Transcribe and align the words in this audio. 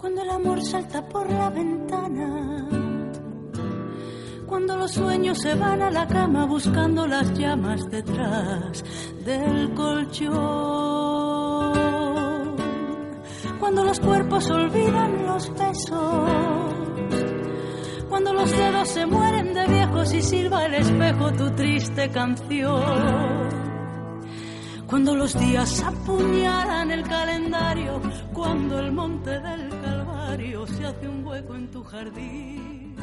Cuando 0.00 0.22
el 0.22 0.30
amor 0.30 0.62
salta 0.62 1.06
por 1.06 1.30
la 1.30 1.50
ventana. 1.50 2.66
Cuando 4.46 4.78
los 4.78 4.92
sueños 4.92 5.36
se 5.38 5.54
van 5.54 5.82
a 5.82 5.90
la 5.90 6.08
cama 6.08 6.46
buscando 6.46 7.06
las 7.06 7.30
llamas 7.38 7.82
detrás 7.90 8.82
del 9.26 9.74
colchón. 9.74 10.30
Cuando 13.60 13.84
los 13.84 14.00
cuerpos 14.00 14.50
olvidan 14.50 15.26
los 15.26 15.50
besos. 15.50 16.30
Cuando 18.08 18.32
los 18.32 18.50
dedos 18.50 18.88
se 18.88 19.04
mueren 19.04 19.52
de 19.52 19.66
viejos 19.66 20.14
y 20.14 20.22
silba 20.22 20.64
el 20.64 20.76
espejo 20.76 21.30
tu 21.32 21.50
triste 21.50 22.08
canción 22.08 23.69
cuando 24.90 25.14
los 25.14 25.38
días 25.38 25.82
apuñalan 25.82 26.90
el 26.90 27.04
calendario, 27.04 28.02
cuando 28.32 28.80
el 28.80 28.90
monte 28.90 29.38
del 29.38 29.68
Calvario 29.80 30.66
se 30.66 30.84
hace 30.84 31.06
un 31.06 31.24
hueco 31.24 31.54
en 31.54 31.70
tu 31.70 31.84
jardín. 31.84 32.96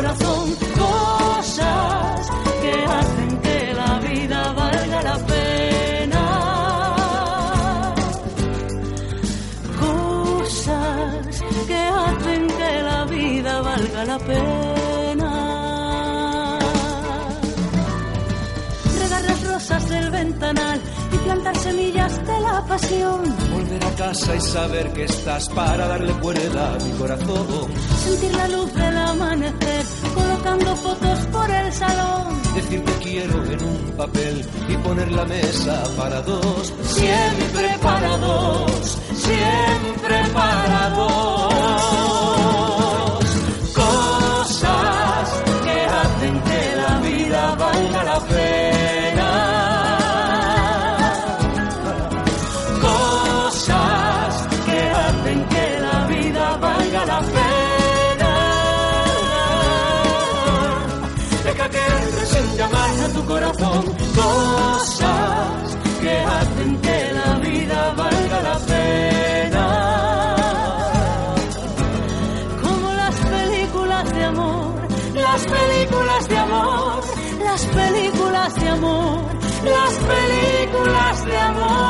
Corazón. 0.00 0.56
Cosas 0.78 2.30
que 2.62 2.72
hacen 2.96 3.30
que 3.46 3.74
la 3.74 3.98
vida 3.98 4.52
valga 4.52 5.02
la 5.02 5.16
pena. 5.32 6.22
Cosas 9.80 11.42
que 11.68 11.80
hacen 12.04 12.46
que 12.58 12.82
la 12.90 13.04
vida 13.04 13.60
valga 13.60 14.04
la 14.12 14.18
pena. 14.18 15.30
Regar 19.00 19.22
las 19.22 19.40
rosas 19.48 19.88
del 19.88 20.10
ventanal 20.10 20.80
y 21.12 21.16
plantar 21.18 21.56
semillas 21.56 22.26
de 22.26 22.40
la 22.40 22.64
pasión. 22.64 23.20
Volver 23.52 23.84
a 23.84 23.90
casa 23.96 24.34
y 24.34 24.40
saber 24.40 24.92
que 24.94 25.04
estás 25.04 25.48
para 25.50 25.86
darle 25.88 26.12
cuerda 26.14 26.74
a 26.74 26.78
mi 26.84 26.92
corazón. 26.92 27.66
Sentir 28.04 28.34
la 28.34 28.48
luz 28.48 28.72
del 28.74 28.96
amanecer 28.96 29.89
colocando 30.40 30.76
fotos 30.76 31.18
por 31.32 31.50
el 31.50 31.72
salón. 31.72 32.42
Decir 32.54 32.84
te 32.84 32.92
quiero 33.04 33.44
en 33.44 33.62
un 33.62 33.92
papel 33.96 34.44
y 34.68 34.76
poner 34.78 35.12
la 35.12 35.24
mesa 35.24 35.82
para 35.96 36.20
dos. 36.22 36.72
Siempre 36.82 37.78
para 37.82 38.16
dos, 38.16 38.98
siempre 39.14 40.24
para 40.32 40.90
dos. 40.90 41.54
Cosas 43.74 45.42
que 45.64 45.80
hacen 45.80 46.40
que 46.42 46.76
la 46.76 46.98
vida 47.00 47.54
valga 47.56 48.04
la 48.04 48.20
pena. 48.20 48.59
Corazón. 63.30 63.84
Cosas 64.22 65.78
que 66.02 66.12
hacen 66.34 66.70
que 66.86 66.98
la 67.18 67.30
vida 67.46 67.80
valga 68.02 68.38
la 68.48 68.56
pena. 68.70 69.66
Como 72.62 72.86
las 73.02 73.16
películas 73.34 74.06
de 74.16 74.24
amor, 74.24 74.74
las 75.14 75.40
películas 75.56 76.22
de 76.28 76.38
amor, 76.38 77.00
las 77.48 77.62
películas 77.78 78.54
de 78.60 78.68
amor, 78.68 79.20
las 79.76 79.94
películas 80.12 81.16
de 81.30 81.38
amor. 81.50 81.80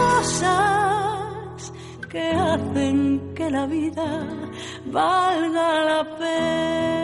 Cosas 0.00 1.72
que 2.12 2.24
hacen 2.48 2.96
que 3.34 3.50
la 3.50 3.66
vida 3.66 4.08
valga 4.86 5.66
la 5.90 6.00
pena. 6.18 6.99